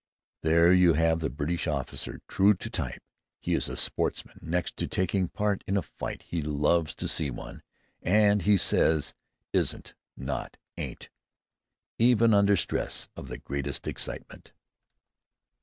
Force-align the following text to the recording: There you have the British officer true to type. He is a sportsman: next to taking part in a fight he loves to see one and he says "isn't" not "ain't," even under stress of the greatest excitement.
There 0.41 0.73
you 0.73 0.93
have 0.93 1.19
the 1.19 1.29
British 1.29 1.67
officer 1.67 2.21
true 2.27 2.55
to 2.55 2.69
type. 2.71 3.03
He 3.39 3.53
is 3.53 3.69
a 3.69 3.77
sportsman: 3.77 4.39
next 4.41 4.75
to 4.77 4.87
taking 4.87 5.27
part 5.27 5.63
in 5.67 5.77
a 5.77 5.83
fight 5.83 6.23
he 6.23 6.41
loves 6.41 6.95
to 6.95 7.07
see 7.07 7.29
one 7.29 7.61
and 8.01 8.41
he 8.41 8.57
says 8.57 9.13
"isn't" 9.53 9.93
not 10.17 10.57
"ain't," 10.75 11.09
even 11.99 12.33
under 12.33 12.57
stress 12.57 13.09
of 13.15 13.27
the 13.27 13.37
greatest 13.37 13.85
excitement. 13.85 14.53